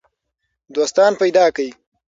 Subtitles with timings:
[0.75, 1.69] دوستان پیدا کړئ.